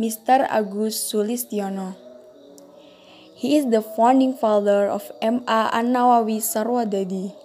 [0.00, 0.48] Mr.
[0.48, 1.92] Agus Sulistiono.
[3.36, 7.36] He is the founding father of MA An-Nawawi Sarwadadi.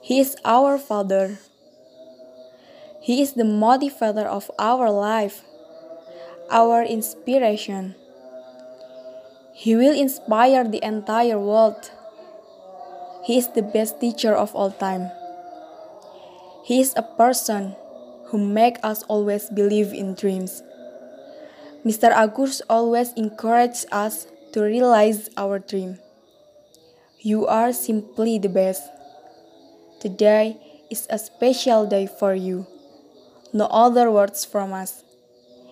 [0.00, 1.36] He is our father.
[3.04, 5.44] He is the motivator of our life,
[6.48, 7.94] our inspiration.
[9.52, 11.92] He will inspire the entire world.
[13.28, 15.12] He is the best teacher of all time.
[16.64, 17.76] He is a person
[18.32, 20.62] who make us always believe in dreams.
[21.88, 22.12] Mr.
[22.12, 25.96] Agus always encourages us to realize our dream.
[27.20, 28.84] You are simply the best.
[29.98, 30.60] Today
[30.90, 32.66] is a special day for you.
[33.54, 35.02] No other words from us.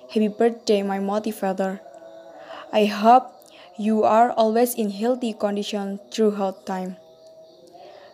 [0.09, 1.81] Happy birthday, my motivator.
[2.73, 3.29] I hope
[3.77, 6.97] you are always in healthy condition throughout time.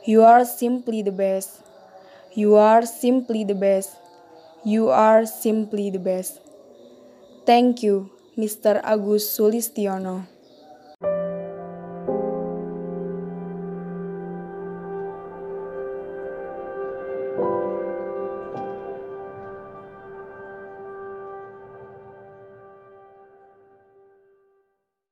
[0.05, 1.63] You are simply the best.
[2.35, 3.95] You are simply the best.
[4.65, 6.43] You are simply the best.
[7.45, 8.81] Thank you, Mr.
[8.85, 10.27] Agus Sulistiono.